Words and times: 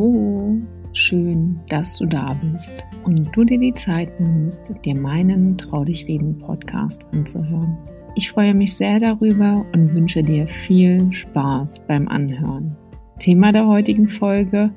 Hallo, 0.00 0.58
schön, 0.94 1.60
dass 1.68 1.98
du 1.98 2.06
da 2.06 2.32
bist 2.32 2.86
und 3.04 3.36
du 3.36 3.44
dir 3.44 3.58
die 3.58 3.74
Zeit 3.74 4.18
nimmst, 4.18 4.72
dir 4.82 4.94
meinen 4.94 5.58
Trau 5.58 5.84
dich 5.84 6.06
reden 6.08 6.38
Podcast 6.38 7.04
anzuhören. 7.12 7.76
Ich 8.16 8.30
freue 8.30 8.54
mich 8.54 8.74
sehr 8.74 8.98
darüber 8.98 9.66
und 9.74 9.94
wünsche 9.94 10.22
dir 10.22 10.48
viel 10.48 11.12
Spaß 11.12 11.82
beim 11.86 12.08
Anhören. 12.08 12.78
Thema 13.18 13.52
der 13.52 13.66
heutigen 13.66 14.08
Folge: 14.08 14.72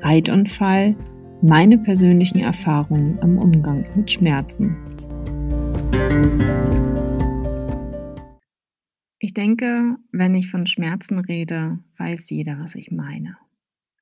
Reitunfall, 0.00 0.94
meine 1.40 1.78
persönlichen 1.78 2.40
Erfahrungen 2.40 3.18
im 3.22 3.38
Umgang 3.38 3.86
mit 3.96 4.10
Schmerzen. 4.10 4.76
Ich 9.18 9.32
denke, 9.32 9.96
wenn 10.12 10.34
ich 10.34 10.50
von 10.50 10.66
Schmerzen 10.66 11.20
rede, 11.20 11.78
weiß 11.96 12.28
jeder, 12.28 12.58
was 12.60 12.74
ich 12.74 12.90
meine. 12.90 13.38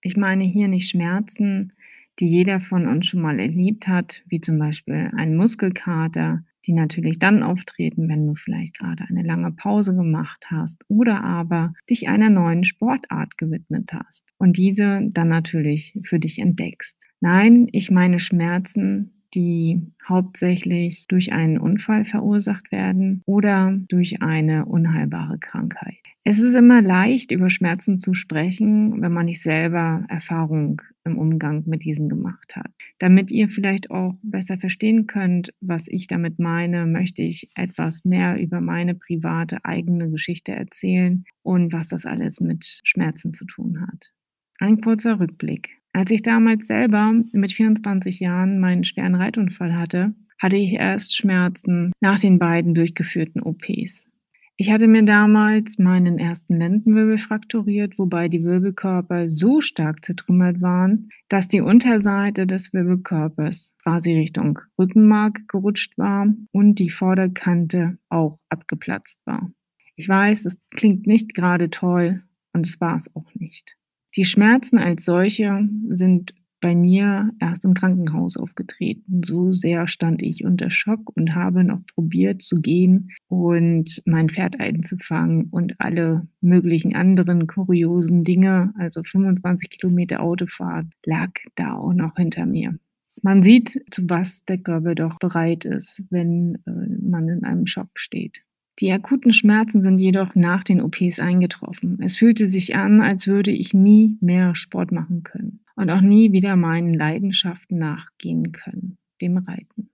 Ich 0.06 0.16
meine 0.16 0.45
hier 0.45 0.69
nicht 0.69 0.88
Schmerzen, 0.88 1.73
die 2.20 2.28
jeder 2.28 2.60
von 2.60 2.87
uns 2.87 3.06
schon 3.06 3.20
mal 3.20 3.41
erlebt 3.41 3.88
hat, 3.88 4.23
wie 4.28 4.41
zum 4.41 4.56
Beispiel 4.56 5.10
ein 5.16 5.34
Muskelkater, 5.34 6.45
die 6.64 6.74
natürlich 6.74 7.19
dann 7.19 7.42
auftreten, 7.42 8.09
wenn 8.09 8.24
du 8.24 8.37
vielleicht 8.37 8.78
gerade 8.78 9.02
eine 9.09 9.24
lange 9.24 9.50
Pause 9.50 9.97
gemacht 9.97 10.47
hast 10.48 10.84
oder 10.87 11.24
aber 11.24 11.73
dich 11.91 12.09
einer 12.09 12.30
neuen 12.30 12.62
Sportart 12.62 13.37
gewidmet 13.37 13.92
hast 13.92 14.33
und 14.38 14.56
diese 14.56 15.00
dann 15.11 15.27
natürlich 15.27 15.98
für 16.05 16.20
dich 16.20 16.38
entdeckst. 16.38 17.09
Nein, 17.19 17.66
ich 17.73 17.91
meine 17.91 18.20
Schmerzen, 18.20 19.16
die 19.37 19.93
hauptsächlich 20.09 21.07
durch 21.07 21.33
einen 21.33 21.59
Unfall 21.59 22.05
verursacht 22.05 22.73
werden 22.73 23.23
oder 23.27 23.79
durch 23.89 24.23
eine 24.23 24.65
unheilbare 24.65 25.39
Krankheit. 25.39 25.99
Es 26.25 26.41
ist 26.41 26.57
immer 26.57 26.83
leicht, 26.83 27.31
über 27.31 27.51
Schmerzen 27.51 28.01
zu 28.01 28.12
sprechen, 28.12 29.01
wenn 29.01 29.12
man 29.12 29.27
nicht 29.27 29.43
selber 29.43 30.05
Erfahrung 30.09 30.83
im 31.05 31.19
Umgang 31.19 31.62
mit 31.67 31.84
diesen 31.84 32.09
gemacht 32.09 32.56
hat. 32.56 32.73
Damit 32.98 33.31
ihr 33.31 33.48
vielleicht 33.48 33.93
auch 33.93 34.15
besser 34.25 34.59
verstehen 34.59 35.06
könnt, 35.06 35.55
was 35.61 35.87
ich 35.87 36.09
damit 36.09 36.41
meine, 36.41 36.84
möchte 36.87 37.23
ich 37.23 37.50
etwas 37.55 38.05
mehr 38.05 38.41
über 38.41 38.61
meine 38.61 38.97
private 38.97 39.65
eigene 39.65 40.11
Geschichte 40.11 40.50
erzählen 40.50 41.25
und 41.43 41.73
was 41.73 41.87
das 41.87 42.06
alles 42.06 42.41
mit 42.41 42.81
Schmerzen 42.83 43.33
zu 43.33 43.45
tun 43.45 43.87
hat. 43.87 44.12
Ein 44.59 44.81
kurzer 44.81 45.21
Rückblick. 45.21 45.75
Als 45.97 46.11
ich 46.11 46.20
damals 46.20 46.66
selber 46.66 47.11
mit 47.33 47.55
24 47.55 48.20
Jahren 48.20 48.61
meinen 48.61 48.84
schweren 48.84 49.14
Reitunfall 49.14 49.75
hatte, 49.75 50.12
hatte 50.38 50.56
ich 50.56 50.75
erst 50.75 51.16
Schmerzen 51.16 51.91
nach 52.00 52.19
den 52.19 52.38
beiden 52.38 52.75
durchgeführten 52.75 53.42
OPs. 53.42 54.11
Ich 54.58 54.70
hatte 54.70 54.88
mir 54.88 55.06
damals 55.06 55.78
meinen 55.78 56.19
ersten 56.19 56.58
Lendenwirbel 56.58 57.16
frakturiert, 57.16 57.98
wobei 57.98 58.28
die 58.28 58.44
Wirbelkörper 58.44 59.30
so 59.30 59.62
stark 59.62 60.05
zertrümmert 60.05 60.61
waren, 60.61 61.08
dass 61.30 61.48
die 61.48 61.62
Unterseite 61.62 62.47
des 62.47 62.75
Wirbelkörpers 62.75 63.75
quasi 63.83 64.12
Richtung 64.12 64.58
Rückenmark 64.78 65.48
gerutscht 65.48 65.97
war 65.97 66.27
und 66.53 66.75
die 66.75 66.91
Vorderkante 66.91 67.97
auch 68.10 68.38
abgeplatzt 68.50 69.22
war. 69.25 69.50
Ich 69.94 70.06
weiß, 70.06 70.44
es 70.44 70.60
klingt 70.72 71.06
nicht 71.06 71.33
gerade 71.33 71.70
toll 71.70 72.22
und 72.53 72.66
es 72.66 72.83
war 72.83 72.97
es 72.97 73.16
auch 73.16 73.34
nicht. 73.34 73.75
Die 74.17 74.25
Schmerzen 74.25 74.78
als 74.78 75.05
solche 75.05 75.69
sind 75.91 76.34
bei 76.62 76.75
mir 76.75 77.31
erst 77.39 77.67
im 77.67 77.75
Krankenhaus 77.75 78.36
aufgetreten. 78.36 79.22
So 79.22 79.53
sehr 79.53 79.86
stand 79.86 80.22
ich 80.22 80.45
unter 80.45 80.70
Schock 80.70 81.14
und 81.14 81.34
habe 81.34 81.64
noch 81.64 81.84
probiert 81.95 82.42
zu 82.42 82.56
gehen 82.56 83.11
und 83.28 84.03
mein 84.06 84.31
Pferd 84.31 84.59
einzufangen 84.59 85.48
und 85.50 85.75
alle 85.78 86.27
möglichen 86.41 86.97
anderen 86.97 87.47
kuriosen 87.47 88.22
Dinge, 88.22 88.72
also 88.78 89.03
25 89.03 89.69
Kilometer 89.69 90.20
Autofahrt, 90.20 90.87
lag 91.05 91.31
da 91.55 91.75
auch 91.75 91.92
noch 91.92 92.17
hinter 92.17 92.47
mir. 92.47 92.78
Man 93.22 93.42
sieht, 93.42 93.83
zu 93.91 94.09
was 94.09 94.44
der 94.44 94.59
Körper 94.59 94.94
doch 94.94 95.19
bereit 95.19 95.65
ist, 95.65 96.03
wenn 96.10 96.56
äh, 96.66 96.71
man 97.03 97.28
in 97.28 97.44
einem 97.44 97.66
Schock 97.66 97.91
steht. 97.94 98.46
Die 98.78 98.92
akuten 98.92 99.32
Schmerzen 99.32 99.81
sind 99.81 99.98
jedoch 99.98 100.34
nach 100.34 100.62
den 100.62 100.82
OPs 100.82 101.19
eingetroffen. 101.19 101.98
Es 102.03 102.16
fühlte 102.16 102.47
sich 102.47 102.76
an, 102.76 103.00
als 103.00 103.26
würde 103.26 103.50
ich 103.50 103.72
nie 103.72 104.19
mehr 104.20 104.54
Sport 104.54 104.92
machen 104.92 105.22
können 105.22 105.60
und 105.76 105.91
auch 105.91 106.03
nie 106.03 106.32
wieder 106.32 106.56
meinen 106.56 106.92
Leidenschaften 106.92 107.78
nachgehen 107.78 108.53
können, 108.53 108.98
dem 109.22 109.38
Reiten. 109.38 109.91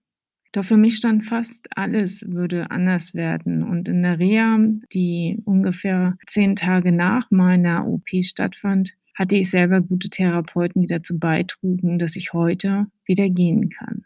Doch 0.52 0.64
für 0.64 0.76
mich 0.76 0.96
stand 0.96 1.24
fast 1.24 1.68
alles 1.76 2.24
würde 2.28 2.70
anders 2.70 3.14
werden. 3.14 3.62
Und 3.62 3.88
in 3.88 4.02
der 4.02 4.18
Reha, 4.18 4.58
die 4.92 5.40
ungefähr 5.44 6.18
zehn 6.26 6.56
Tage 6.56 6.92
nach 6.92 7.30
meiner 7.30 7.86
OP 7.86 8.08
stattfand, 8.22 8.94
hatte 9.14 9.36
ich 9.36 9.48
selber 9.48 9.80
gute 9.80 10.10
Therapeuten, 10.10 10.82
die 10.82 10.88
dazu 10.88 11.18
beitrugen, 11.18 11.98
dass 11.98 12.16
ich 12.16 12.32
heute 12.32 12.86
wieder 13.06 13.30
gehen 13.30 13.70
kann. 13.70 14.04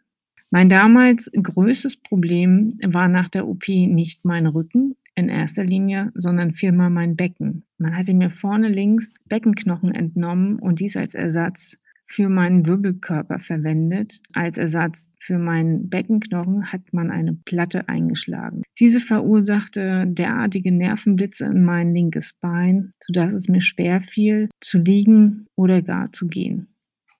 Mein 0.50 0.68
damals 0.68 1.30
größtes 1.32 1.96
Problem 1.98 2.78
war 2.84 3.08
nach 3.08 3.28
der 3.28 3.48
OP 3.48 3.68
nicht 3.68 4.24
mein 4.24 4.46
Rücken 4.46 4.94
in 5.14 5.28
erster 5.28 5.64
Linie, 5.64 6.12
sondern 6.14 6.52
vielmehr 6.52 6.90
mein 6.90 7.16
Becken. 7.16 7.64
Man 7.78 7.96
hatte 7.96 8.14
mir 8.14 8.30
vorne 8.30 8.68
links 8.68 9.12
Beckenknochen 9.26 9.92
entnommen 9.92 10.58
und 10.58 10.80
dies 10.80 10.96
als 10.96 11.14
Ersatz 11.14 11.76
für 12.08 12.28
meinen 12.28 12.66
Wirbelkörper 12.66 13.40
verwendet. 13.40 14.20
Als 14.32 14.58
Ersatz 14.58 15.10
für 15.18 15.38
meinen 15.38 15.88
Beckenknochen 15.88 16.72
hat 16.72 16.92
man 16.92 17.10
eine 17.10 17.34
Platte 17.34 17.88
eingeschlagen. 17.88 18.62
Diese 18.78 19.00
verursachte 19.00 20.06
derartige 20.06 20.70
Nervenblitze 20.70 21.46
in 21.46 21.64
mein 21.64 21.92
linkes 21.92 22.34
Bein, 22.34 22.92
sodass 23.00 23.32
es 23.32 23.48
mir 23.48 23.60
schwer 23.60 24.02
fiel, 24.02 24.48
zu 24.60 24.78
liegen 24.78 25.46
oder 25.56 25.82
gar 25.82 26.12
zu 26.12 26.28
gehen. 26.28 26.68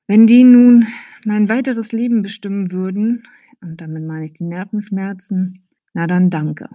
Wenn 0.07 0.29
die 0.29 0.45
nun 0.45 0.87
mein 1.27 1.49
weiteres 1.49 1.93
Leben 1.93 2.23
bestimmen 2.23 2.73
würden, 2.73 3.25
und 3.61 3.81
damit 3.81 4.05
meine 4.05 4.27
ich 4.27 4.33
die 4.33 4.45
Nervenschmerzen, 4.45 5.67
na 5.95 6.07
dann 6.07 6.31
danke. 6.31 6.69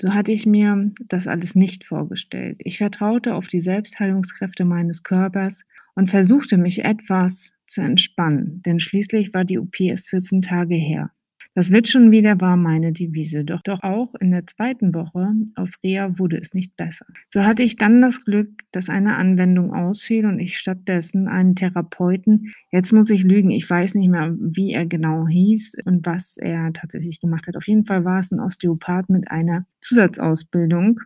So 0.00 0.12
hatte 0.12 0.32
ich 0.32 0.46
mir 0.46 0.90
das 1.06 1.28
alles 1.28 1.54
nicht 1.54 1.84
vorgestellt. 1.84 2.60
Ich 2.64 2.78
vertraute 2.78 3.34
auf 3.34 3.46
die 3.46 3.60
Selbstheilungskräfte 3.60 4.64
meines 4.64 5.02
Körpers 5.02 5.64
und 5.94 6.10
versuchte 6.10 6.56
mich 6.56 6.84
etwas 6.84 7.52
zu 7.66 7.80
entspannen, 7.80 8.60
denn 8.62 8.80
schließlich 8.80 9.32
war 9.32 9.44
die 9.44 9.58
OP 9.58 9.78
erst 9.80 10.10
14 10.10 10.42
Tage 10.42 10.74
her. 10.74 11.12
Das 11.56 11.70
wird 11.70 11.86
schon 11.86 12.10
wieder 12.10 12.40
war 12.40 12.56
meine 12.56 12.92
Devise. 12.92 13.44
Doch, 13.44 13.62
doch 13.62 13.84
auch 13.84 14.14
in 14.16 14.32
der 14.32 14.44
zweiten 14.46 14.92
Woche 14.92 15.32
auf 15.54 15.70
Reha 15.84 16.18
wurde 16.18 16.36
es 16.36 16.52
nicht 16.52 16.76
besser. 16.76 17.06
So 17.28 17.44
hatte 17.44 17.62
ich 17.62 17.76
dann 17.76 18.00
das 18.00 18.24
Glück, 18.24 18.50
dass 18.72 18.88
eine 18.88 19.14
Anwendung 19.14 19.72
ausfiel 19.72 20.26
und 20.26 20.40
ich 20.40 20.58
stattdessen 20.58 21.28
einen 21.28 21.54
Therapeuten, 21.54 22.52
jetzt 22.72 22.92
muss 22.92 23.08
ich 23.08 23.22
lügen, 23.22 23.50
ich 23.50 23.70
weiß 23.70 23.94
nicht 23.94 24.08
mehr, 24.08 24.34
wie 24.36 24.72
er 24.72 24.86
genau 24.86 25.28
hieß 25.28 25.76
und 25.84 26.04
was 26.04 26.36
er 26.36 26.72
tatsächlich 26.72 27.20
gemacht 27.20 27.46
hat. 27.46 27.56
Auf 27.56 27.68
jeden 27.68 27.84
Fall 27.84 28.04
war 28.04 28.18
es 28.18 28.32
ein 28.32 28.40
Osteopath 28.40 29.08
mit 29.08 29.30
einer 29.30 29.64
Zusatzausbildung. 29.80 30.98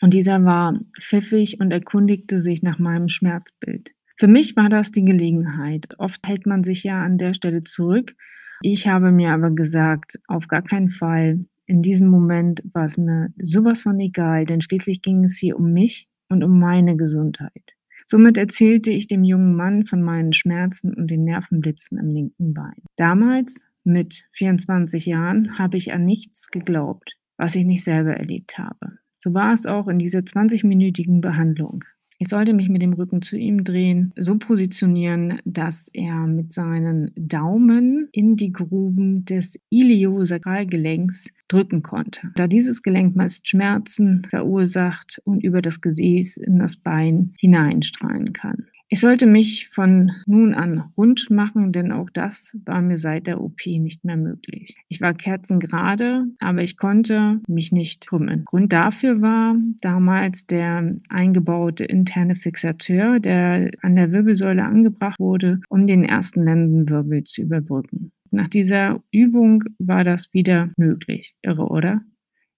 Und 0.00 0.14
dieser 0.14 0.42
war 0.46 0.80
pfiffig 0.98 1.60
und 1.60 1.72
erkundigte 1.72 2.38
sich 2.38 2.62
nach 2.62 2.78
meinem 2.78 3.08
Schmerzbild. 3.08 3.90
Für 4.20 4.28
mich 4.28 4.54
war 4.54 4.68
das 4.68 4.92
die 4.92 5.04
Gelegenheit. 5.04 5.98
Oft 5.98 6.24
hält 6.26 6.46
man 6.46 6.62
sich 6.62 6.84
ja 6.84 7.02
an 7.02 7.18
der 7.18 7.34
Stelle 7.34 7.62
zurück 7.62 8.14
ich 8.62 8.86
habe 8.86 9.10
mir 9.10 9.32
aber 9.32 9.50
gesagt, 9.50 10.20
auf 10.26 10.46
gar 10.46 10.62
keinen 10.62 10.90
Fall. 10.90 11.46
In 11.66 11.82
diesem 11.82 12.08
Moment 12.08 12.62
war 12.72 12.84
es 12.84 12.98
mir 12.98 13.32
sowas 13.40 13.82
von 13.82 13.98
egal, 13.98 14.44
denn 14.44 14.60
schließlich 14.60 15.00
ging 15.00 15.24
es 15.24 15.38
hier 15.38 15.56
um 15.58 15.72
mich 15.72 16.08
und 16.28 16.44
um 16.44 16.58
meine 16.58 16.96
Gesundheit. 16.96 17.74
Somit 18.06 18.36
erzählte 18.36 18.90
ich 18.90 19.06
dem 19.06 19.24
jungen 19.24 19.54
Mann 19.56 19.86
von 19.86 20.02
meinen 20.02 20.32
Schmerzen 20.32 20.92
und 20.92 21.10
den 21.10 21.24
Nervenblitzen 21.24 21.96
im 21.96 22.10
linken 22.10 22.52
Bein. 22.52 22.82
Damals, 22.96 23.64
mit 23.84 24.24
24 24.32 25.06
Jahren, 25.06 25.58
habe 25.58 25.78
ich 25.78 25.92
an 25.92 26.04
nichts 26.04 26.50
geglaubt, 26.50 27.16
was 27.38 27.54
ich 27.54 27.64
nicht 27.64 27.84
selber 27.84 28.14
erlebt 28.14 28.58
habe. 28.58 28.98
So 29.20 29.32
war 29.32 29.52
es 29.52 29.64
auch 29.64 29.88
in 29.88 29.98
dieser 29.98 30.20
20-minütigen 30.20 31.20
Behandlung. 31.20 31.84
Ich 32.22 32.28
sollte 32.28 32.52
mich 32.52 32.68
mit 32.68 32.82
dem 32.82 32.92
Rücken 32.92 33.22
zu 33.22 33.38
ihm 33.38 33.64
drehen, 33.64 34.12
so 34.14 34.36
positionieren, 34.36 35.40
dass 35.46 35.88
er 35.94 36.26
mit 36.26 36.52
seinen 36.52 37.12
Daumen 37.16 38.10
in 38.12 38.36
die 38.36 38.52
Gruben 38.52 39.24
des 39.24 39.58
Iliosakralgelenks 39.70 41.30
drücken 41.48 41.80
konnte. 41.80 42.30
Da 42.34 42.46
dieses 42.46 42.82
Gelenk 42.82 43.16
meist 43.16 43.48
Schmerzen 43.48 44.22
verursacht 44.28 45.22
und 45.24 45.42
über 45.42 45.62
das 45.62 45.80
Gesäß 45.80 46.36
in 46.36 46.58
das 46.58 46.76
Bein 46.76 47.32
hineinstrahlen 47.38 48.34
kann. 48.34 48.66
Ich 48.92 48.98
sollte 48.98 49.26
mich 49.26 49.68
von 49.68 50.10
nun 50.26 50.52
an 50.52 50.90
rund 50.96 51.30
machen, 51.30 51.70
denn 51.70 51.92
auch 51.92 52.10
das 52.10 52.58
war 52.64 52.82
mir 52.82 52.98
seit 52.98 53.28
der 53.28 53.40
OP 53.40 53.64
nicht 53.66 54.04
mehr 54.04 54.16
möglich. 54.16 54.74
Ich 54.88 55.00
war 55.00 55.14
kerzengerade, 55.14 56.24
aber 56.40 56.64
ich 56.64 56.76
konnte 56.76 57.38
mich 57.46 57.70
nicht 57.70 58.08
krümmen. 58.08 58.44
Grund 58.46 58.72
dafür 58.72 59.22
war 59.22 59.54
damals 59.80 60.44
der 60.46 60.96
eingebaute 61.08 61.84
interne 61.84 62.34
Fixateur, 62.34 63.20
der 63.20 63.70
an 63.80 63.94
der 63.94 64.10
Wirbelsäule 64.10 64.64
angebracht 64.64 65.20
wurde, 65.20 65.60
um 65.68 65.86
den 65.86 66.02
ersten 66.02 66.42
Lendenwirbel 66.44 67.22
zu 67.22 67.42
überbrücken. 67.42 68.10
Nach 68.32 68.48
dieser 68.48 69.04
Übung 69.12 69.62
war 69.78 70.02
das 70.02 70.34
wieder 70.34 70.70
möglich. 70.76 71.36
Irre, 71.42 71.68
oder? 71.68 72.00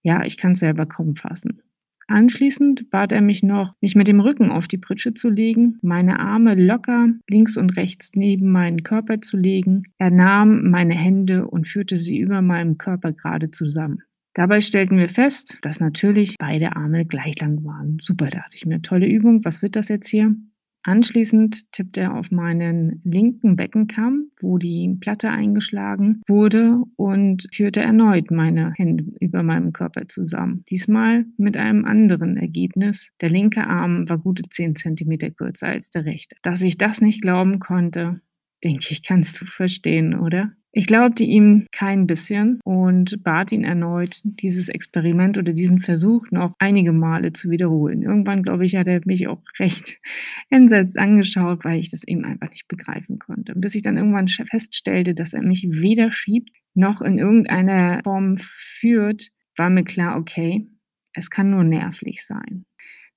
Ja, 0.01 0.23
ich 0.25 0.37
kann 0.37 0.53
es 0.53 0.59
selber 0.59 0.87
kaum 0.87 1.15
fassen. 1.15 1.61
Anschließend 2.07 2.89
bat 2.89 3.11
er 3.11 3.21
mich 3.21 3.43
noch, 3.43 3.73
mich 3.81 3.95
mit 3.95 4.07
dem 4.07 4.19
Rücken 4.19 4.51
auf 4.51 4.67
die 4.67 4.77
Pritsche 4.77 5.13
zu 5.13 5.29
legen, 5.29 5.77
meine 5.81 6.19
Arme 6.19 6.55
locker 6.55 7.07
links 7.29 7.57
und 7.57 7.77
rechts 7.77 8.11
neben 8.15 8.51
meinen 8.51 8.83
Körper 8.83 9.21
zu 9.21 9.37
legen. 9.37 9.83
Er 9.97 10.11
nahm 10.11 10.69
meine 10.69 10.95
Hände 10.95 11.47
und 11.47 11.67
führte 11.67 11.97
sie 11.97 12.17
über 12.17 12.41
meinem 12.41 12.77
Körper 12.77 13.13
gerade 13.13 13.51
zusammen. 13.51 14.03
Dabei 14.33 14.61
stellten 14.61 14.97
wir 14.97 15.09
fest, 15.09 15.59
dass 15.61 15.79
natürlich 15.79 16.37
beide 16.39 16.75
Arme 16.75 17.05
gleich 17.05 17.39
lang 17.39 17.63
waren. 17.63 17.97
Super, 18.01 18.27
dachte 18.27 18.55
ich 18.55 18.65
mir, 18.65 18.81
tolle 18.81 19.07
Übung, 19.07 19.45
was 19.45 19.61
wird 19.61 19.75
das 19.75 19.89
jetzt 19.89 20.07
hier? 20.07 20.35
Anschließend 20.83 21.71
tippte 21.71 22.01
er 22.01 22.15
auf 22.15 22.29
meinen 22.29 23.01
linken 23.05 23.55
Beckenkamm, 23.55 24.29
wo 24.41 24.57
die 24.57 24.97
Platte 24.99 25.29
eingeschlagen 25.29 26.21
wurde 26.27 26.83
und 26.97 27.47
führte 27.53 27.81
erneut 27.81 28.31
meine 28.31 28.73
Hände 28.75 29.05
über 29.19 29.43
meinem 29.43 29.71
Körper 29.71 30.07
zusammen. 30.07 30.65
Diesmal 30.69 31.25
mit 31.37 31.55
einem 31.55 31.85
anderen 31.85 32.35
Ergebnis. 32.35 33.09
Der 33.21 33.29
linke 33.29 33.65
Arm 33.65 34.09
war 34.09 34.17
gute 34.17 34.43
10 34.43 34.75
cm 34.75 35.35
kürzer 35.35 35.67
als 35.67 35.89
der 35.89 36.05
rechte. 36.05 36.35
Dass 36.41 36.61
ich 36.61 36.77
das 36.77 36.99
nicht 36.99 37.21
glauben 37.21 37.59
konnte, 37.59 38.21
denke 38.63 38.87
ich, 38.89 39.03
kannst 39.03 39.39
du 39.41 39.45
verstehen, 39.45 40.19
oder? 40.19 40.53
Ich 40.75 40.87
glaubte 40.87 41.23
ihm 41.23 41.67
kein 41.71 42.07
bisschen 42.07 42.59
und 42.63 43.23
bat 43.23 43.51
ihn 43.51 43.63
erneut, 43.63 44.21
dieses 44.23 44.69
Experiment 44.69 45.37
oder 45.37 45.53
diesen 45.53 45.81
Versuch 45.81 46.25
noch 46.31 46.55
einige 46.57 46.91
Male 46.91 47.31
zu 47.31 47.51
wiederholen. 47.51 48.01
Irgendwann, 48.01 48.41
glaube 48.41 48.65
ich, 48.65 48.75
hat 48.75 48.87
er 48.87 48.99
mich 49.05 49.27
auch 49.27 49.43
recht 49.59 49.99
entsetzt 50.49 50.97
angeschaut, 50.97 51.63
weil 51.63 51.79
ich 51.79 51.91
das 51.91 52.03
eben 52.03 52.25
einfach 52.25 52.49
nicht 52.49 52.67
begreifen 52.67 53.19
konnte. 53.19 53.53
Bis 53.55 53.75
ich 53.75 53.83
dann 53.83 53.97
irgendwann 53.97 54.27
feststellte, 54.27 55.13
dass 55.13 55.33
er 55.33 55.43
mich 55.43 55.67
weder 55.69 56.11
schiebt 56.11 56.49
noch 56.73 57.03
in 57.03 57.19
irgendeiner 57.19 58.01
Form 58.03 58.37
führt, 58.39 59.29
war 59.55 59.69
mir 59.69 59.83
klar, 59.83 60.17
okay, 60.17 60.67
es 61.13 61.29
kann 61.29 61.51
nur 61.51 61.63
nervlich 61.63 62.25
sein. 62.25 62.65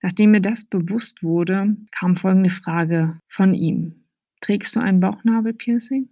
Nachdem 0.03 0.33
mir 0.33 0.43
das 0.43 0.67
bewusst 0.67 1.23
wurde, 1.23 1.75
kam 1.91 2.17
folgende 2.17 2.51
Frage 2.51 3.19
von 3.29 3.55
ihm. 3.55 4.05
Trägst 4.43 4.77
du 4.77 4.81
ein 4.81 5.01
Bauchnabelpiercing? 5.01 6.11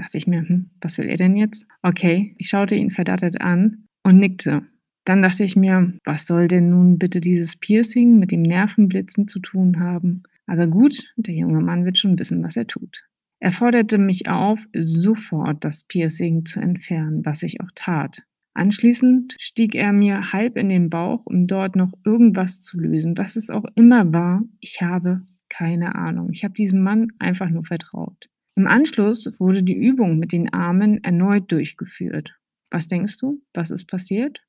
Dachte 0.00 0.16
ich 0.16 0.26
mir, 0.26 0.48
hm, 0.48 0.70
was 0.80 0.96
will 0.96 1.10
er 1.10 1.18
denn 1.18 1.36
jetzt? 1.36 1.66
Okay, 1.82 2.34
ich 2.38 2.48
schaute 2.48 2.74
ihn 2.74 2.90
verdattert 2.90 3.42
an 3.42 3.84
und 4.02 4.18
nickte. 4.18 4.62
Dann 5.04 5.20
dachte 5.20 5.44
ich 5.44 5.56
mir, 5.56 5.92
was 6.04 6.26
soll 6.26 6.48
denn 6.48 6.70
nun 6.70 6.96
bitte 6.96 7.20
dieses 7.20 7.56
Piercing 7.56 8.18
mit 8.18 8.30
dem 8.30 8.40
Nervenblitzen 8.40 9.28
zu 9.28 9.40
tun 9.40 9.78
haben? 9.78 10.22
Aber 10.46 10.68
gut, 10.68 11.12
der 11.16 11.34
junge 11.34 11.60
Mann 11.60 11.84
wird 11.84 11.98
schon 11.98 12.18
wissen, 12.18 12.42
was 12.42 12.56
er 12.56 12.66
tut. 12.66 13.04
Er 13.40 13.52
forderte 13.52 13.98
mich 13.98 14.26
auf, 14.26 14.66
sofort 14.74 15.64
das 15.64 15.82
Piercing 15.82 16.46
zu 16.46 16.60
entfernen, 16.60 17.26
was 17.26 17.42
ich 17.42 17.60
auch 17.60 17.70
tat. 17.74 18.22
Anschließend 18.54 19.36
stieg 19.38 19.74
er 19.74 19.92
mir 19.92 20.32
halb 20.32 20.56
in 20.56 20.70
den 20.70 20.88
Bauch, 20.88 21.26
um 21.26 21.46
dort 21.46 21.76
noch 21.76 21.92
irgendwas 22.06 22.62
zu 22.62 22.80
lösen. 22.80 23.18
Was 23.18 23.36
es 23.36 23.50
auch 23.50 23.66
immer 23.74 24.14
war, 24.14 24.44
ich 24.60 24.80
habe 24.80 25.26
keine 25.50 25.94
Ahnung. 25.94 26.30
Ich 26.32 26.42
habe 26.42 26.54
diesem 26.54 26.82
Mann 26.82 27.08
einfach 27.18 27.50
nur 27.50 27.64
vertraut. 27.64 28.30
Im 28.60 28.66
Anschluss 28.66 29.40
wurde 29.40 29.62
die 29.62 29.74
Übung 29.74 30.18
mit 30.18 30.32
den 30.32 30.52
Armen 30.52 31.02
erneut 31.02 31.50
durchgeführt. 31.50 32.38
Was 32.70 32.88
denkst 32.88 33.16
du, 33.16 33.40
was 33.54 33.70
ist 33.70 33.86
passiert? 33.86 34.42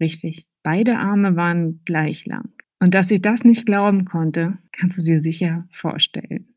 Richtig, 0.00 0.48
beide 0.64 0.98
Arme 0.98 1.36
waren 1.36 1.80
gleich 1.84 2.26
lang. 2.26 2.50
Und 2.80 2.94
dass 2.94 3.12
ich 3.12 3.22
das 3.22 3.44
nicht 3.44 3.64
glauben 3.64 4.06
konnte, 4.06 4.58
kannst 4.72 4.98
du 4.98 5.04
dir 5.04 5.20
sicher 5.20 5.68
vorstellen. 5.70 6.48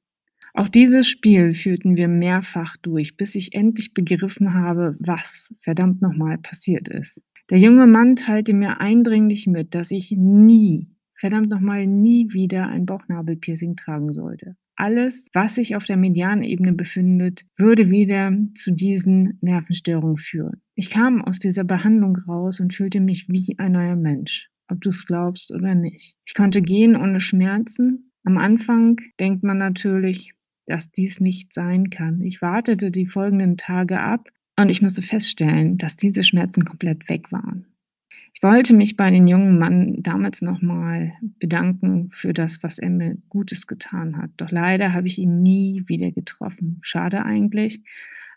Auch 0.56 0.70
dieses 0.70 1.08
Spiel 1.08 1.54
führten 1.54 1.98
wir 1.98 2.08
mehrfach 2.08 2.78
durch, 2.78 3.16
bis 3.16 3.36
ich 3.36 3.54
endlich 3.54 3.94
begriffen 3.94 4.56
habe, 4.56 4.96
was 4.98 5.54
verdammt 5.62 6.02
nochmal 6.02 6.40
passiert 6.40 6.88
ist. 6.88 7.22
Der 7.52 7.60
junge 7.60 7.86
Mann 7.86 8.16
teilte 8.16 8.56
mir 8.56 8.82
eindringlich 8.82 9.46
mit, 9.46 9.76
dass 9.76 9.92
ich 9.92 10.16
nie, 10.18 10.88
verdammt 11.14 11.50
nochmal 11.50 11.86
nie 11.86 12.34
wieder 12.34 12.66
ein 12.66 12.88
Bauchnabelpiercing 12.88 13.76
tragen 13.76 14.12
sollte 14.12 14.58
alles, 14.78 15.30
was 15.34 15.56
sich 15.56 15.76
auf 15.76 15.86
der 15.86 15.98
Medianebene 15.98 16.74
befindet, 16.74 17.46
würde 17.58 17.90
wieder 17.90 18.32
zu 18.56 18.72
diesen 18.72 19.38
Nervenstörungen 19.42 20.18
führen. 20.18 20.62
Ich 20.76 20.90
kam 20.90 21.22
aus 21.22 21.40
dieser 21.40 21.64
Behandlung 21.64 22.16
raus 22.16 22.60
und 22.60 22.74
fühlte 22.74 23.00
mich 23.00 23.28
wie 23.28 23.56
ein 23.58 23.74
neuer 23.74 23.96
Mensch, 23.96 24.50
ob 24.68 24.82
du 24.82 24.90
es 24.90 25.06
glaubst 25.06 25.52
oder 25.52 25.76
nicht. 25.76 26.16
Ich 26.26 26.34
konnte 26.34 26.62
gehen 26.62 26.96
ohne 26.96 27.20
Schmerzen. 27.20 28.12
Am 28.24 28.38
Anfang 28.38 28.98
denkt 29.20 29.44
man 29.44 29.58
natürlich, 29.58 30.34
dass 30.66 30.92
dies 30.92 31.20
nicht 31.20 31.54
sein 31.54 31.90
kann. 31.90 32.22
Ich 32.22 32.42
wartete 32.42 32.92
die 32.92 33.08
folgenden 33.08 33.58
Tage 33.58 34.00
ab 34.00 34.30
und 34.58 34.70
ich 34.70 34.82
musste 34.82 35.02
feststellen, 35.02 35.78
dass 35.78 35.96
diese 35.96 36.24
Schmerzen 36.24 36.66
komplett 36.66 37.10
weg 37.10 37.32
waren. 37.32 37.66
Ich 38.38 38.44
wollte 38.44 38.76
mich 38.76 38.96
bei 38.96 39.10
den 39.10 39.26
jungen 39.26 39.58
Mann 39.58 39.96
damals 40.04 40.44
nochmal 40.44 41.14
bedanken 41.40 42.12
für 42.12 42.34
das, 42.34 42.62
was 42.62 42.78
er 42.78 42.92
mir 42.92 43.18
Gutes 43.30 43.66
getan 43.66 44.16
hat. 44.16 44.30
Doch 44.38 44.52
leider 44.52 44.94
habe 44.94 45.08
ich 45.08 45.18
ihn 45.18 45.42
nie 45.42 45.86
wieder 45.88 46.12
getroffen. 46.12 46.78
Schade 46.84 47.26
eigentlich. 47.26 47.82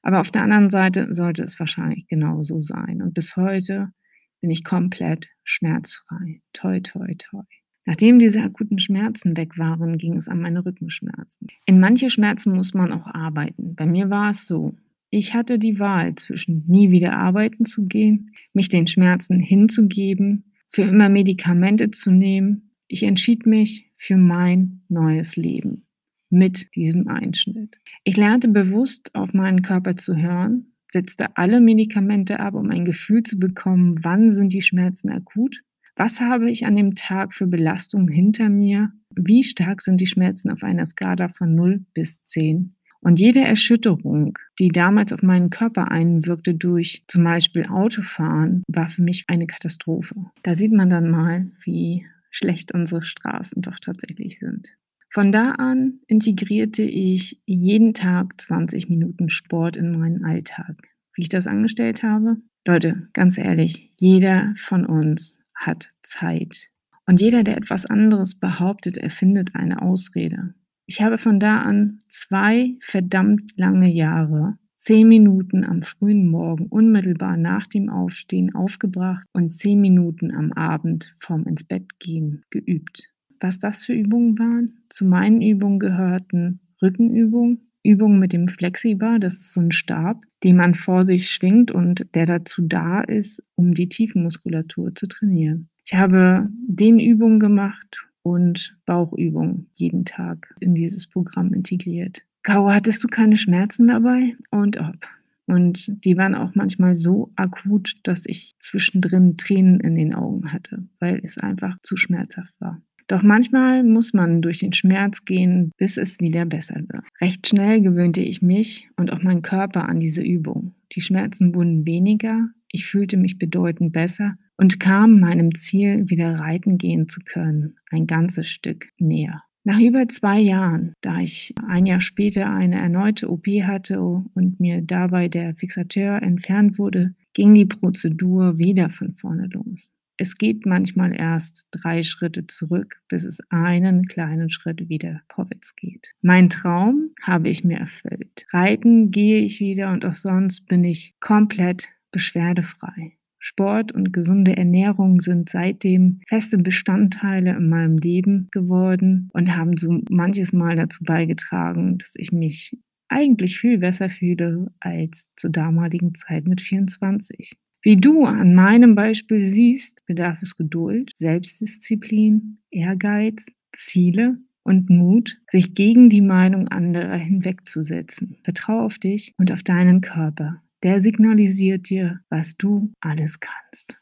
Aber 0.01 0.21
auf 0.21 0.31
der 0.31 0.41
anderen 0.41 0.71
Seite 0.71 1.13
sollte 1.13 1.43
es 1.43 1.61
wahrscheinlich 1.61 2.07
genauso 2.07 2.61
sein. 2.61 3.03
Und 3.03 3.13
bis 3.13 3.37
heute 3.37 3.93
bin 4.41 4.49
ich 4.49 4.65
komplett 4.65 5.29
schmerzfrei. 5.45 6.41
Toi, 6.55 6.81
toi, 6.81 7.15
toi. 7.19 7.43
Nachdem 7.85 8.19
diese 8.19 8.41
akuten 8.41 8.79
Schmerzen 8.79 9.37
weg 9.37 9.59
waren, 9.59 9.99
ging 9.99 10.17
es 10.17 10.29
an 10.29 10.41
meine 10.41 10.65
Rückenschmerzen. 10.65 11.49
In 11.67 11.79
manche 11.79 12.09
Schmerzen 12.09 12.55
muss 12.55 12.73
man 12.73 12.91
auch 12.95 13.07
arbeiten. 13.07 13.75
Bei 13.75 13.85
mir 13.85 14.09
war 14.09 14.31
es 14.31 14.47
so. 14.47 14.75
Ich 15.11 15.35
hatte 15.35 15.59
die 15.59 15.81
Wahl 15.81 16.15
zwischen 16.15 16.65
nie 16.69 16.91
wieder 16.91 17.15
arbeiten 17.15 17.65
zu 17.65 17.87
gehen, 17.87 18.33
mich 18.53 18.69
den 18.69 18.87
Schmerzen 18.87 19.41
hinzugeben, 19.41 20.53
für 20.69 20.83
immer 20.83 21.09
Medikamente 21.09 21.91
zu 21.91 22.13
nehmen. 22.13 22.71
Ich 22.87 23.03
entschied 23.03 23.45
mich 23.45 23.91
für 23.97 24.17
mein 24.17 24.83
neues 24.89 25.35
Leben 25.35 25.87
mit 26.31 26.75
diesem 26.77 27.09
Einschnitt. 27.09 27.79
Ich 28.05 28.17
lernte 28.17 28.49
bewusst 28.49 29.15
auf 29.17 29.35
meinen 29.35 29.63
Körper 29.63 29.97
zu 29.97 30.17
hören, 30.17 30.75
setzte 30.89 31.37
alle 31.37 31.61
Medikamente 31.61 32.39
ab, 32.39 32.55
um 32.55 32.71
ein 32.71 32.85
Gefühl 32.85 33.25
zu 33.25 33.37
bekommen, 33.37 34.05
wann 34.05 34.31
sind 34.31 34.53
die 34.53 34.63
Schmerzen 34.63 35.11
akut, 35.11 35.61
was 35.97 36.21
habe 36.21 36.51
ich 36.51 36.67
an 36.67 36.77
dem 36.77 36.95
Tag 36.95 37.35
für 37.35 37.49
Belastungen 37.49 38.09
hinter 38.09 38.49
mir, 38.49 38.93
wie 39.15 39.43
stark 39.43 39.83
sind 39.83 40.01
die 40.01 40.07
Schmerzen 40.07 40.51
auf 40.51 40.63
einer 40.63 40.87
Skala 40.87 41.29
von 41.29 41.55
0 41.57 41.85
bis 41.95 42.25
10 42.27 42.77
und 43.03 43.19
jede 43.19 43.41
Erschütterung, 43.41 44.39
die 44.59 44.69
damals 44.69 45.13
auf 45.13 45.23
meinen 45.23 45.51
Körper 45.51 45.91
einwirkte 45.91 46.55
durch 46.55 47.05
zum 47.07 47.25
Beispiel 47.25 47.67
Autofahren, 47.67 48.63
war 48.69 48.91
für 48.91 49.03
mich 49.03 49.25
eine 49.29 49.47
Katastrophe. 49.47 50.15
Da 50.43 50.55
sieht 50.55 50.73
man 50.73 50.91
dann 50.91 51.11
mal, 51.11 51.51
wie 51.65 52.07
schlecht 52.31 52.73
unsere 52.73 53.03
Straßen 53.03 53.63
doch 53.63 53.79
tatsächlich 53.81 54.39
sind. 54.39 54.69
Von 55.13 55.33
da 55.33 55.53
an 55.53 56.01
integrierte 56.07 56.83
ich 56.83 57.43
jeden 57.45 57.95
Tag 57.95 58.41
20 58.41 58.89
Minuten 58.89 59.29
Sport 59.29 59.77
in 59.77 59.99
meinen 59.99 60.25
Alltag. 60.25 60.77
Wie 61.15 61.23
ich 61.23 61.29
das 61.29 61.49
angestellt 61.49 62.03
habe? 62.05 62.37
Leute, 62.67 63.09
ganz 63.13 63.37
ehrlich, 63.37 63.91
jeder 63.97 64.55
von 64.57 64.87
uns 64.87 65.39
hat 65.55 65.91
Zeit. 66.03 66.69
Und 67.07 67.21
jeder, 67.21 67.43
der 67.43 67.57
etwas 67.57 67.87
anderes 67.87 68.37
behauptet, 68.37 68.97
erfindet 68.97 69.57
eine 69.57 69.83
Ausrede. 69.83 70.55
Ich 70.93 71.01
habe 71.01 71.19
von 71.19 71.39
da 71.39 71.61
an 71.61 72.01
zwei 72.09 72.75
verdammt 72.81 73.53
lange 73.55 73.89
Jahre 73.89 74.59
zehn 74.77 75.07
Minuten 75.07 75.63
am 75.63 75.83
frühen 75.83 76.27
Morgen 76.27 76.67
unmittelbar 76.67 77.37
nach 77.37 77.69
dem 77.69 77.89
Aufstehen 77.89 78.57
aufgebracht 78.57 79.25
und 79.33 79.53
zehn 79.53 79.81
Minuten 79.81 80.35
am 80.35 80.53
Abend 80.53 81.15
vorm 81.21 81.45
ins 81.45 81.63
Bett 81.63 82.01
gehen 82.01 82.43
geübt. 82.51 83.09
Was 83.39 83.61
das 83.61 83.85
für 83.85 83.93
Übungen 83.93 84.37
waren? 84.41 84.81
Zu 84.89 85.05
meinen 85.05 85.41
Übungen 85.41 85.79
gehörten 85.79 86.59
Rückenübungen, 86.83 87.71
Übungen 87.85 88.19
mit 88.19 88.33
dem 88.33 88.49
Flexibar, 88.49 89.21
das 89.21 89.35
ist 89.35 89.53
so 89.53 89.61
ein 89.61 89.71
Stab, 89.71 90.25
den 90.43 90.57
man 90.57 90.75
vor 90.75 91.03
sich 91.07 91.31
schwingt 91.31 91.71
und 91.71 92.13
der 92.17 92.27
dazu 92.27 92.63
da 92.63 93.03
ist, 93.03 93.41
um 93.55 93.75
die 93.75 93.89
Tiefenmuskulatur 93.89 94.93
zu 94.97 95.07
trainieren. 95.07 95.69
Ich 95.85 95.95
habe 95.95 96.49
den 96.67 96.99
Übungen 96.99 97.39
gemacht, 97.39 98.10
und 98.23 98.77
Bauchübungen 98.87 99.69
jeden 99.73 100.05
Tag 100.05 100.55
in 100.61 100.75
dieses 100.75 101.07
Programm 101.07 101.53
integriert. 101.53 102.23
Caro, 102.43 102.73
hattest 102.73 103.03
du 103.05 103.09
keine 103.09 103.37
Schmerzen 103.37 103.89
dabei? 103.89 104.37
Und 104.51 104.79
ob. 104.79 105.07
Und 105.47 106.05
die 106.05 106.17
waren 106.17 106.35
auch 106.35 106.55
manchmal 106.55 106.95
so 106.95 107.33
akut, 107.35 107.95
dass 108.05 108.25
ich 108.27 108.55
zwischendrin 108.61 109.37
Tränen 109.37 109.81
in 109.81 109.97
den 109.97 110.15
Augen 110.15 110.53
hatte, 110.53 110.87
weil 111.01 111.21
es 111.25 111.39
einfach 111.39 111.77
zu 111.83 111.97
schmerzhaft 111.97 112.55
war. 112.61 112.81
Doch 113.09 113.25
manchmal 113.25 113.83
muss 113.83 114.13
man 114.13 114.41
durch 114.41 114.61
den 114.61 114.73
Schmerz 114.73 115.25
gehen, 115.25 115.73
bis 115.77 115.97
es 115.97 116.21
wieder 116.21 116.47
besser 116.47 116.77
wird. 116.77 117.03
Recht 117.21 117.49
schnell 117.49 117.83
gewöhnte 117.83 118.21
ich 118.21 118.41
mich 118.41 118.89
und 118.97 119.13
auch 119.13 119.21
meinen 119.23 119.43
Körper 119.43 119.89
an 119.89 119.99
diese 119.99 120.23
Übung. 120.23 120.77
Die 120.93 121.01
Schmerzen 121.01 121.53
wurden 121.57 121.85
weniger, 121.85 122.51
ich 122.69 122.87
fühlte 122.87 123.17
mich 123.17 123.37
bedeutend 123.37 123.93
besser 123.93 124.37
und 124.61 124.79
kam 124.79 125.21
meinem 125.21 125.55
Ziel, 125.55 126.11
wieder 126.11 126.39
reiten 126.39 126.77
gehen 126.77 127.09
zu 127.09 127.21
können, 127.25 127.77
ein 127.91 128.07
ganzes 128.07 128.47
Stück 128.47 128.91
näher. 128.99 129.43
Nach 129.65 129.81
über 129.81 130.07
zwei 130.07 130.39
Jahren, 130.39 130.93
da 131.01 131.19
ich 131.19 131.55
ein 131.67 131.87
Jahr 131.87 132.03
später 132.03 132.51
eine 132.51 132.79
erneute 132.79 133.31
OP 133.31 133.47
hatte 133.47 134.03
und 134.03 134.61
mir 134.61 134.83
dabei 134.83 135.29
der 135.29 135.55
Fixateur 135.55 136.21
entfernt 136.21 136.79
wurde, 136.79 137.15
ging 137.33 137.55
die 137.55 137.65
Prozedur 137.65 138.59
wieder 138.59 138.91
von 138.91 139.15
vorne 139.15 139.49
los. 139.51 139.91
es 140.19 140.37
geht 140.37 140.67
manchmal 140.67 141.19
erst 141.19 141.67
drei 141.71 142.03
Schritte 142.03 142.47
zurück, 142.47 143.01
bis 143.09 143.25
es 143.25 143.41
einen 143.49 144.05
kleinen 144.05 144.51
Schritt 144.51 144.91
wieder 144.91 145.23
vorwärts 145.33 145.75
geht. 145.75 146.13
Mein 146.21 146.51
Traum 146.51 147.13
habe 147.23 147.49
ich 147.49 147.65
mir 147.65 147.79
erfüllt. 147.79 148.45
Reiten 148.53 149.11
gehe 149.11 149.41
ich 149.41 149.61
wieder 149.61 149.91
und 149.91 150.05
auch 150.05 150.17
sonst 150.17 150.67
bin 150.67 150.85
ich 150.85 151.15
komplett 151.19 151.89
beschwerdefrei. 152.11 153.17
Sport 153.43 153.93
und 153.93 154.13
gesunde 154.13 154.57
Ernährung 154.57 155.21
sind 155.21 155.49
seitdem 155.49 156.21
feste 156.29 156.59
Bestandteile 156.59 157.57
in 157.57 157.71
meinem 157.71 157.97
Leben 157.97 158.49
geworden 158.53 159.31
und 159.33 159.57
haben 159.57 159.79
so 159.79 160.03
manches 160.11 160.53
Mal 160.53 160.77
dazu 160.77 161.03
beigetragen, 161.03 161.97
dass 161.99 162.13
ich 162.17 162.33
mich 162.33 162.79
eigentlich 163.09 163.59
viel 163.59 163.79
besser 163.79 164.11
fühle 164.11 164.71
als 164.79 165.31
zur 165.37 165.51
damaligen 165.51 166.15
Zeit 166.15 166.47
mit 166.47 166.61
24. 166.61 167.57
Wie 167.83 167.97
du 167.97 168.27
an 168.27 168.55
meinem 168.55 168.95
Beispiel 168.95 169.41
siehst, 169.41 170.05
bedarf 170.07 170.43
es 170.43 170.57
Geduld, 170.59 171.13
Selbstdisziplin, 171.17 172.59
Ehrgeiz, 172.71 173.47
Ziele 173.73 174.37
und 174.63 174.91
Mut, 174.91 175.39
sich 175.47 175.75
gegen 175.75 176.11
die 176.11 176.21
Meinung 176.21 176.69
anderer 176.69 177.17
hinwegzusetzen. 177.17 178.37
Vertrau 178.45 178.85
auf 178.85 178.99
dich 178.99 179.33
und 179.39 179.51
auf 179.51 179.63
deinen 179.63 180.03
Körper. 180.03 180.63
Der 180.83 181.01
signalisiert 181.03 181.91
dir, 181.91 182.21
was 182.31 182.57
du 182.57 182.91
alles 183.01 183.39
kannst. 183.39 183.99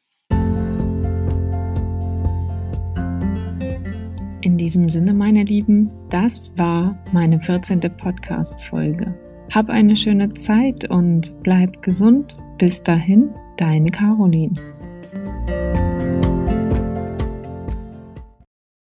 In 4.40 4.56
diesem 4.56 4.88
Sinne, 4.88 5.12
meine 5.12 5.42
Lieben, 5.42 5.90
das 6.08 6.56
war 6.56 6.96
meine 7.12 7.40
14. 7.40 7.80
Podcast-Folge. 7.80 9.12
Hab 9.50 9.70
eine 9.70 9.96
schöne 9.96 10.32
Zeit 10.34 10.88
und 10.88 11.34
bleib 11.42 11.82
gesund. 11.82 12.34
Bis 12.58 12.80
dahin, 12.80 13.30
Deine 13.56 13.90
Caroline. 13.90 14.54